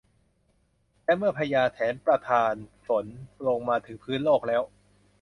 [1.05, 2.53] และเมื่อพญาแถนประทาน
[2.87, 3.05] ฝน
[3.47, 4.61] ลงมาถึงพื้นโลกแล้ว